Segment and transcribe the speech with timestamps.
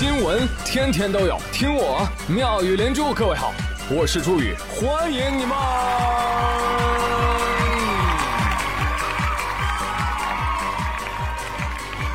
[0.00, 3.12] 新闻天天都有，听我妙语连珠。
[3.12, 3.52] 各位好，
[3.90, 5.54] 我是朱宇，欢迎你们！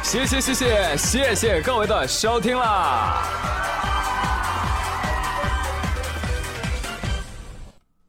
[0.02, 3.22] 谢谢谢谢谢谢各位的收听啦！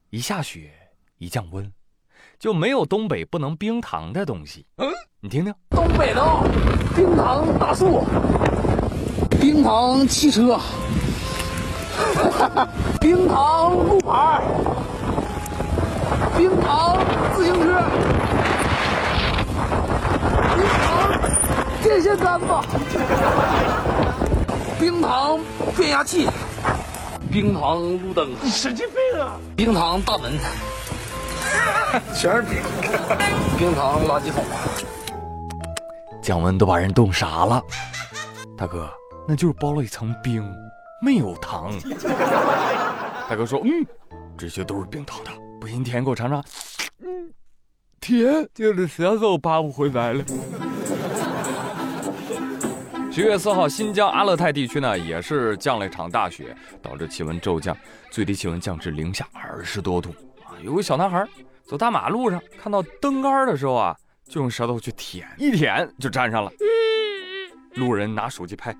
[0.08, 0.72] 一下雪，
[1.18, 1.70] 一降温，
[2.38, 4.64] 就没有东北不能冰糖的东西。
[4.76, 4.90] 嗯，
[5.20, 6.24] 你听听，东北的
[6.96, 8.06] 冰糖大树。
[9.46, 10.58] 冰糖汽车，
[13.00, 14.42] 冰糖路牌，
[16.36, 16.98] 冰糖
[17.36, 17.80] 自行车，
[20.56, 21.20] 冰糖
[21.80, 22.46] 电线杆子，
[24.80, 25.38] 冰糖
[25.76, 26.28] 变压器，
[27.30, 29.38] 冰糖路灯，你神经病啊！
[29.54, 30.32] 冰糖大门，
[32.12, 32.58] 全是冰，
[33.56, 34.44] 冰糖垃圾桶，
[36.20, 37.62] 降温都把人冻傻了，
[38.58, 38.90] 大哥。
[39.28, 40.48] 那就是包了一层冰，
[41.02, 41.72] 没有糖。
[43.28, 43.84] 大哥说：“嗯，
[44.38, 46.44] 这些都是冰糖的，不信甜，给我尝尝。
[47.00, 47.32] 嗯，
[48.00, 50.24] 甜，就是舌头拔不回来了。”
[53.10, 57.76] 十月四号，新疆阿勒泰地区呢也是降了一场大雪，导致气温骤降，
[58.10, 60.10] 最低气温降至零下二十多度。
[60.44, 61.26] 啊，有个小男孩
[61.64, 63.96] 走大马路上，看到灯杆的时候啊，
[64.28, 66.52] 就用舌头去舔，一舔就粘上了。
[67.74, 68.76] 路人拿手机拍。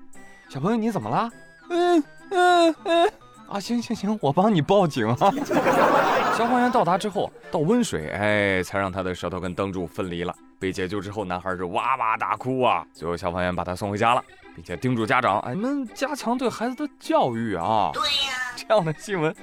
[0.49, 1.29] 小朋友，你怎么了？
[1.69, 3.11] 嗯嗯嗯
[3.49, 5.31] 啊，行行行，我帮你报警啊！
[6.37, 10.33] 消防员到达之后倒温水，哎，才让他的舌头跟灯柱分离了。
[10.59, 12.85] 被解救之后，男孩是哇哇大哭啊！
[12.93, 14.23] 最后消防员把他送回家了，
[14.55, 17.91] 并且叮嘱家长：哎，你们加强对孩子的教育啊！
[17.93, 19.33] 对呀，这样的新闻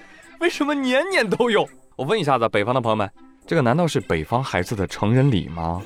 [0.41, 1.69] 为什么年年都有？
[1.97, 3.09] 我问一下子北方的朋友们，
[3.47, 5.81] 这个难道是北方孩子的成人礼吗？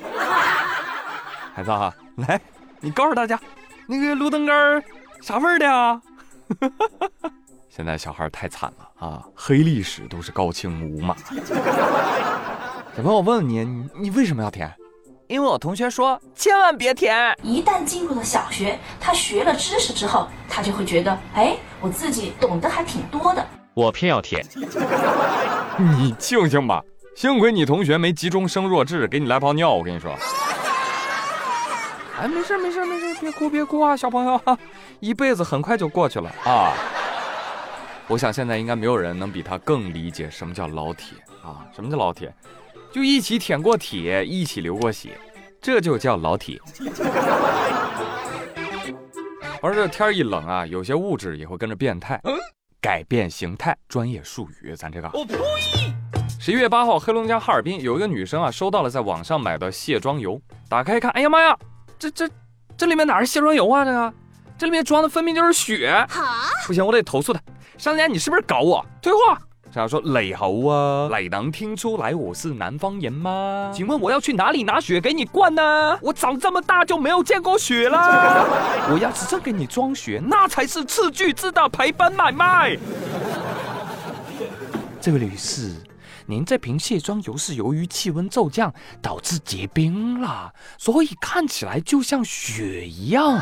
[1.53, 2.39] 孩子啊，来，
[2.79, 3.39] 你告诉大家，
[3.87, 4.83] 那个路灯杆。
[5.21, 6.01] 啥味儿的啊？
[7.69, 9.23] 现在小孩太惨了啊！
[9.35, 11.15] 黑历史都是高清无码。
[12.95, 14.73] 小朋友，我问问你，你你为什么要填？
[15.27, 17.37] 因为我同学说千万别填。
[17.43, 23.45] 一旦进入了小学，他学了知识之后，他就会觉得，哎，我自己懂得还挺多的。
[23.75, 24.43] 我偏要填。
[25.77, 26.81] 你庆幸吧，
[27.15, 29.71] 幸亏你同学没急中生弱智，给你来泡尿。
[29.71, 30.17] 我跟你说。
[32.19, 34.41] 哎，没事没事没事，别哭别哭啊，小朋友，
[34.99, 36.73] 一辈子很快就过去了啊。
[38.09, 42.33] 我想现在应该没有人能比他更理解什么叫老铁啊，什么叫老铁？
[42.91, 45.17] 就一起舔过铁，一起流过血，
[45.61, 46.59] 这就叫老铁。
[49.61, 52.35] 而这天一冷啊，有些物质也会跟着变态，嗯
[52.81, 53.77] 改变形态。
[53.87, 55.09] 专业术语，咱这个。
[55.13, 55.35] 我呸！
[56.37, 61.57] 十一月八号，黑龙江哈尔滨有一个女生啊，收到了在网上买的卸妆油，打开一看，哎呀妈呀！
[61.99, 62.29] 这这
[62.77, 63.83] 这里面哪是卸妆油啊？
[63.83, 64.13] 这个
[64.57, 65.93] 这里面装的分明就是血！
[66.65, 67.39] 不行，我得投诉他。
[67.77, 68.85] 商家，你是不是搞我？
[69.01, 69.19] 退货！
[69.71, 73.71] 商家说：“你好啊，你能听出来我是南方人吗？
[73.75, 75.99] 请问我要去哪里拿血给你灌呢？
[76.01, 78.47] 我长这么大就没有见过血了。
[78.91, 82.77] 我要是真给你装血，那才是斥巨资的赔本买卖。
[84.99, 85.75] ”这位女士。
[86.25, 93.39] 您这瓶卸妆油是由于气温骤降导致结冰了，所以看起来就像雪一样。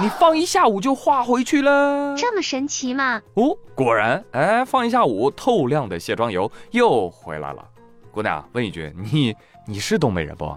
[0.00, 3.20] 你放一下午就化回去了，这么神奇吗？
[3.34, 7.64] 哦，果然，哎，放一下午，透亮的卸妆油又回来了。
[8.10, 9.34] 姑娘，问一句，你
[9.66, 10.56] 你是东北人不？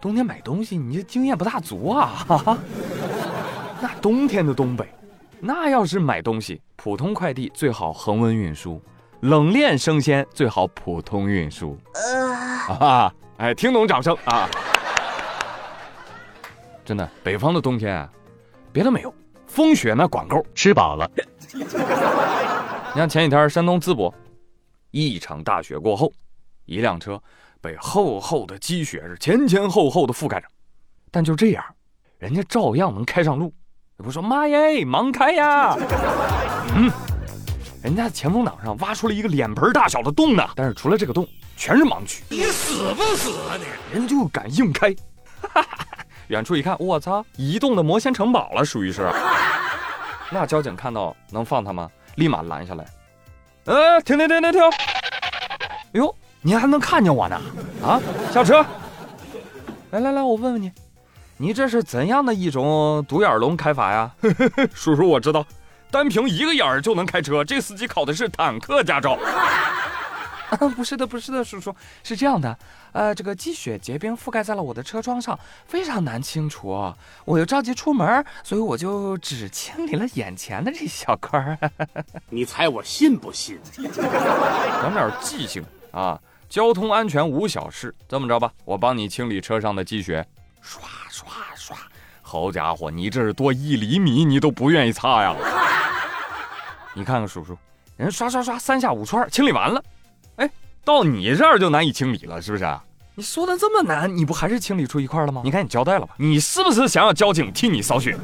[0.00, 2.24] 冬天买东西，你这经验不大足啊！
[2.28, 2.58] 哈哈。
[3.80, 4.86] 那冬天的东北，
[5.40, 8.80] 那要是买东西，普通快递最好恒温运输。
[9.20, 11.76] 冷链生鲜最好普通运输。
[12.80, 14.48] 啊，哎，听懂掌声啊！
[16.84, 18.08] 真的，北方的冬天啊，
[18.72, 19.12] 别的没有，
[19.46, 20.44] 风雪那管够。
[20.54, 21.10] 吃饱了。
[21.52, 21.64] 你
[22.94, 24.12] 看前几天山东淄博，
[24.90, 26.12] 一场大雪过后，
[26.64, 27.20] 一辆车
[27.60, 30.46] 被厚厚的积雪是前前后后的覆盖着，
[31.10, 31.64] 但就这样，
[32.18, 33.52] 人家照样能开上路。
[33.96, 35.74] 不说妈耶，忙开呀！
[36.76, 36.90] 嗯。
[37.82, 41.26] 人家前风挡上挖出了一个脸盆大小的洞呢，但是除了这个洞，
[41.56, 42.22] 全是盲区。
[42.28, 43.64] 你死不死啊你？
[43.94, 44.94] 人就敢硬开，
[45.40, 45.86] 哈 哈
[46.28, 49.08] 远处一看，我操，移动的魔仙城堡了，属于是。
[50.30, 51.88] 那交警看到能放他吗？
[52.16, 52.84] 立马拦下来。
[53.66, 54.62] 呃，停停停停停！
[54.62, 54.70] 哎
[55.92, 56.12] 呦，
[56.42, 57.40] 你还能看见我呢？
[57.84, 58.00] 啊，
[58.32, 58.64] 下车。
[59.92, 60.72] 来来来，我问问你，
[61.36, 64.10] 你这是怎样的一种独眼龙开法呀？
[64.74, 65.46] 叔叔，我知道。
[65.90, 69.18] 单凭一个眼儿就能开车，这司机考的是坦克驾照。
[70.48, 71.74] 啊不是的，不是的，叔叔，
[72.04, 72.56] 是这样的，
[72.92, 75.36] 呃，这个积雪结冰覆盖在了我的车窗上，
[75.66, 76.68] 非常难清除。
[77.24, 81.58] 我又着急出门，所以我就只清理了眼前的这一小块儿。
[82.30, 83.58] 你猜我信不信？
[83.74, 86.16] 长点记性啊！
[86.48, 90.24] 交通安全无小事，这么着吧，我帮你清理车上的积雪，
[90.60, 91.76] 刷刷刷。
[92.22, 95.34] 好家伙，你这是多一厘米，你都不愿意擦呀？
[96.98, 97.54] 你看看叔叔，
[97.98, 99.84] 人刷刷刷三下五除二清理完了。
[100.36, 100.50] 哎，
[100.82, 102.66] 到你这儿就难以清理了，是不是？
[103.14, 105.42] 你说的这么难，你不还是清理出一块了吗？
[105.44, 106.14] 你看你交代了吧？
[106.16, 108.16] 你是不是想要交警替你扫雪？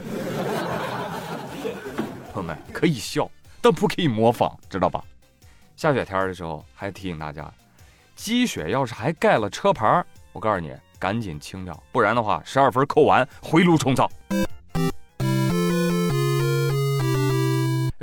[2.33, 3.31] 朋友们可以笑，
[3.61, 5.05] 但不可以模仿，知道吧？
[5.77, 7.53] 下雪天的时候还提醒大家，
[8.17, 10.03] 积雪要是还盖了车牌，
[10.33, 14.11] 我告诉你，赶紧清掉，不然的话，十二分扣完，回炉重造。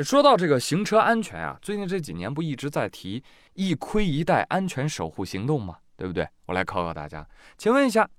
[0.03, 3.23] 说到这个行车安全啊，最近这几年不一直在提
[3.53, 5.77] “一盔一带”安全守护行动吗？
[5.97, 6.27] 对不对？
[6.45, 8.09] 我来考考大家，请问一下，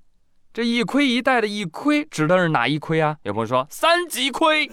[0.52, 3.16] 这一盔一带的“一盔”指的是哪一盔啊？
[3.22, 4.68] 有朋友说三级盔，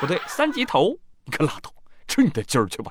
[0.00, 1.72] 不对，三级头，你可拉倒，
[2.08, 2.90] 吃你的劲儿去吧。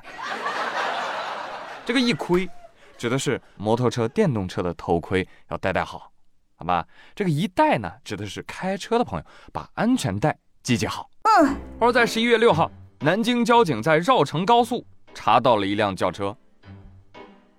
[1.84, 2.48] 这个“一盔”
[2.96, 6.10] 指的是摩托车、电动车的头盔要戴戴好，
[6.56, 6.86] 好吧？
[7.14, 11.10] 这个“一带”呢，指的是开车的朋友把安全带系系好。
[11.24, 12.70] 嗯，而在十一月六号。
[13.00, 16.34] 南京交警在绕城高速查到了一辆轿车，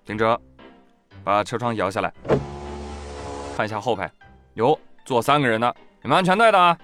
[0.05, 0.39] 停车，
[1.23, 2.11] 把车窗摇下来，
[3.55, 4.11] 看一下后排，
[4.55, 5.67] 有坐三个人的，
[6.01, 6.77] 有没有安全带的？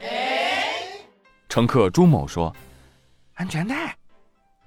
[1.50, 2.56] 乘客朱某说
[3.36, 3.95] ：“安全带。”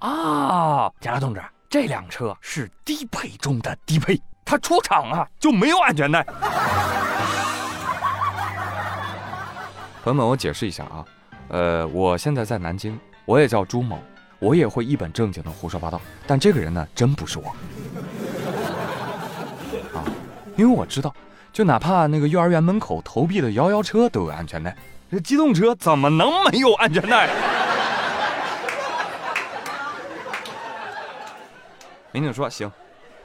[0.01, 1.41] 啊，警察同志，
[1.71, 6.23] 这辆车是低配中的低配，它出厂啊就没有安全带。
[10.03, 11.05] 朋友们，我解释一下啊，
[11.49, 12.99] 呃，我现在在南京。
[13.25, 13.99] 我也叫朱某，
[14.39, 17.47] 我也会一本正经的胡说八道，但这个人呢，真不是我
[19.95, 20.05] 啊，
[20.57, 21.15] 因为我知道，
[21.53, 24.77] 就哪怕那个幼儿园门口投币的摇摇车都有安全带，
[25.11, 27.31] 这机动车怎么能没有安全带？
[32.13, 32.71] 民警说：“行，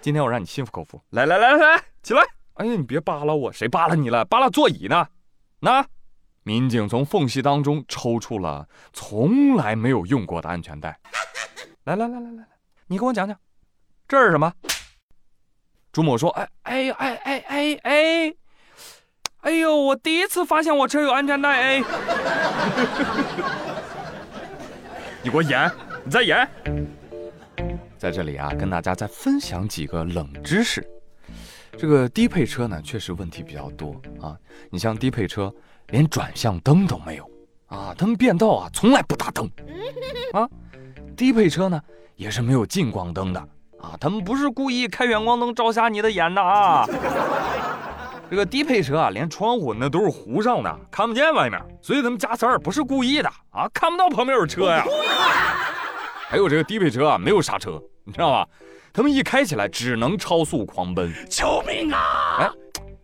[0.01, 2.21] 今天我让你心服口服，来来来来来，起来！
[2.55, 4.23] 哎呀，你别扒拉我，谁扒拉你了？
[4.25, 5.05] 扒拉座椅呢？
[5.59, 5.85] 那。”
[6.49, 10.97] 民警从缝隙当中抽出了从来没有用过的安全带，
[11.83, 12.47] 来来来来来来，
[12.87, 13.37] 你跟我讲讲，
[14.07, 14.51] 这是什么？
[15.91, 18.33] 朱某说：“哎哎哎哎哎哎，
[19.41, 21.77] 哎呦，我第一次发现我车有安全带哎！
[25.21, 25.71] 你给我演，
[26.03, 26.49] 你再演。
[27.95, 30.83] 在这里啊，跟大家再分享几个冷知识。
[31.77, 34.35] 这个低配车呢，确实问题比较多啊。
[34.71, 35.53] 你像低配车。”
[35.91, 37.29] 连转向灯都没有
[37.67, 37.93] 啊！
[37.97, 39.49] 他们变道啊，从来不打灯
[40.33, 40.47] 啊。
[41.15, 41.81] 低配车呢，
[42.15, 43.39] 也是没有近光灯的
[43.79, 43.95] 啊。
[43.99, 46.85] 他们不是故意开远光灯照瞎你的眼的啊。
[48.29, 54.85] 这个低配车啊，连窗户那都是糊上的，看不见外面，所以他们加塞儿不是故意的啊，看不到旁边有车呀。
[56.27, 58.47] 还有这个低配车啊，没有刹车，你知道吧？
[58.93, 62.37] 他们一开起来只能超速狂奔，救命啊！
[62.39, 62.49] 哎。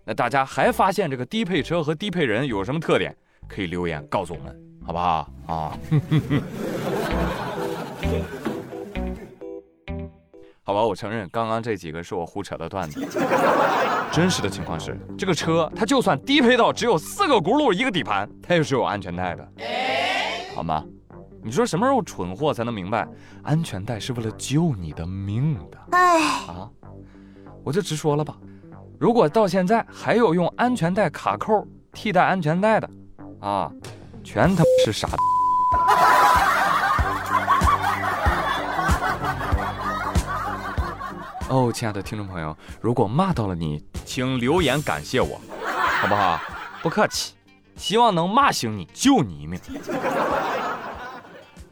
[0.06, 3.16] 那大家还发现这个低配车和低配人有什么特点？
[3.48, 4.56] 可以留言告诉我们，
[4.86, 5.78] 好不好啊？
[10.64, 13.06] 好吧，我承认刚刚这几个是我胡扯的段子。
[14.12, 19.48] 真实的情况是，这个车它就算低配到只有四个轱辘一个底盘，它也是有安全带的，
[20.56, 20.84] 好吗？
[21.44, 23.08] 你说什么时候蠢货才能明白，
[23.44, 25.78] 安全带是为了救你的命的？
[25.92, 26.68] 哎，啊，
[27.64, 28.36] 我就直说了吧。
[28.98, 32.90] 如果到现在还有用安全带卡扣替代安全带的，
[33.42, 33.70] 啊，
[34.24, 35.10] 全他妈是傻。
[41.50, 45.40] 哦，亲爱的听众朋友，如果骂到了你，请留言感谢我，
[46.02, 46.40] 好不好？
[46.82, 47.34] 不客气，
[47.76, 49.60] 希望能骂醒你，救你一命。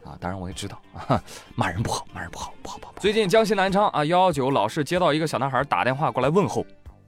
[0.04, 1.20] 啊，当然我也知道，啊
[1.56, 2.94] 骂人不好，骂人不好，不好不好。
[2.98, 6.64] 最近江西南昌啊，幺幺九老是接到一个小男孩打电话过来问候。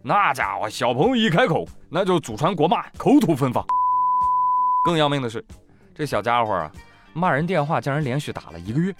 [0.08, 3.66] 那家伙小朋友一开口，那就祖传国骂，口吐芬芳。
[4.84, 5.44] 更要命的是，
[5.92, 6.70] 这小家伙啊，
[7.12, 8.94] 骂人电话竟然连续打了一个月。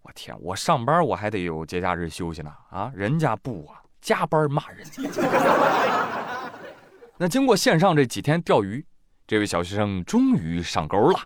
[0.00, 4.86] 我天，我上班我还得有节假日休息呢啊，人家不啊，加班骂人。
[7.18, 8.82] 那经过线上这几天钓鱼，
[9.26, 11.20] 这位小学生终于上钩了。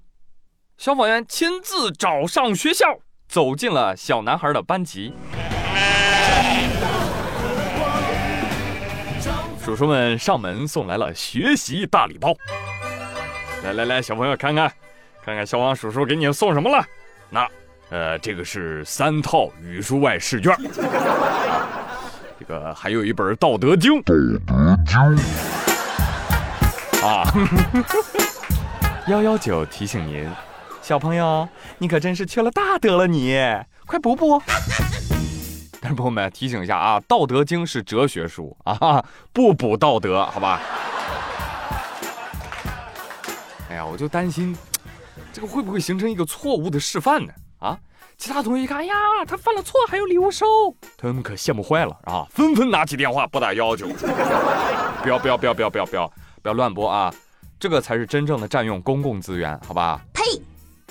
[0.78, 2.98] 消防员亲自找上学校，
[3.28, 5.14] 走进了小男孩的班级。
[9.64, 12.34] 叔叔们上门送来了学习大礼包，
[13.62, 14.70] 来来来，小朋友看看，
[15.24, 16.84] 看看消防叔叔给你送什么了？
[17.30, 17.48] 那，
[17.90, 20.52] 呃，这个是三套语数外试卷，
[22.40, 24.02] 这个还有一本《道德经》。
[24.04, 24.12] 道
[24.46, 24.98] 德经
[27.08, 27.24] 啊，
[29.06, 30.28] 幺幺九提醒您，
[30.82, 33.40] 小朋友，你可真是缺了大德了，你
[33.86, 34.42] 快补补。
[35.92, 40.60] 朋友们提醒一下啊，《道德经》是哲学书 啊，不补道德，好吧？
[43.68, 44.56] 哎呀，我就担心
[45.32, 47.32] 这个会不会形成一个错误的示范呢？
[47.58, 47.78] 啊，
[48.18, 48.94] 其他同学一看，哎呀，
[49.26, 50.46] 他犯了错还有礼物收，
[50.96, 53.86] 他们可羡慕坏了啊，纷纷拿起电话拨打幺幺九。
[55.02, 57.12] 不要不要不要不要不要不要不要乱拨啊！
[57.58, 60.00] 这个才是真正的占用公共资源，好吧？
[60.12, 60.22] 呸！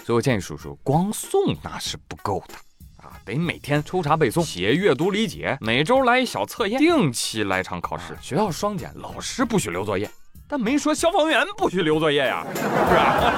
[0.03, 2.55] 所以我建议叔叔，光送那是不够的。
[3.25, 8.18] 得每天抽查背诵、写阅读理解，每周来一小测验，定期来场考试。
[8.22, 10.10] 学校双减，老师不许留作业，
[10.48, 12.62] 但没说消防员不许留作业呀，是
[12.96, 13.36] 吧？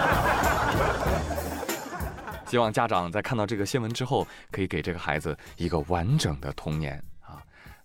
[2.47, 7.12] 希望家长在看到这个新闻之后，可以给这个孩子一个完整的童年啊。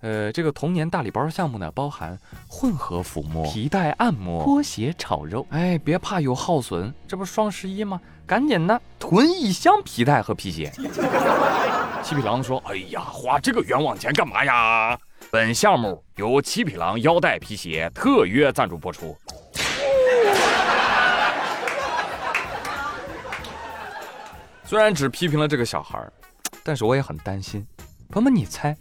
[0.00, 5.44] 呃，这个童年大礼包项目呢，包含混合抚摸、皮带按摩、拖鞋炒肉。
[5.50, 8.00] 哎，别怕有耗损，这不双十一吗？
[8.24, 10.72] 赶紧的，囤一箱皮带和皮鞋。
[12.00, 14.96] 七匹狼说：“哎呀，花这个冤枉钱干嘛呀？”
[15.32, 19.18] 本项目由七匹狼腰带皮鞋特约赞助播出。
[24.64, 25.98] 虽然只批评了这个小孩
[26.62, 27.66] 但是我也很担心。
[28.10, 28.76] 朋友们，你猜，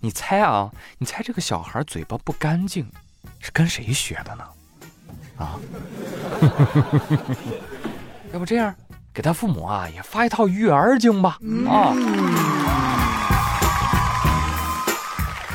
[0.00, 2.86] 你猜啊，你猜这个小孩嘴巴不干净，
[3.40, 4.44] 是跟谁学的呢？
[5.38, 5.58] 啊？
[8.32, 8.74] 要不这样，
[9.12, 11.38] 给他父母啊也发一套育儿经吧？
[11.68, 11.94] 啊？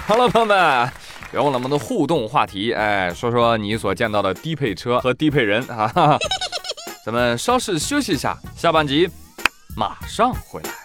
[0.07, 0.89] 好了，朋友们，
[1.31, 6.17] 别忘了我们的互动话题，哎，说说你所见到的低配车和低配人啊！
[7.05, 9.09] 咱们稍事休息一下，下半集
[9.75, 10.76] 马上回来。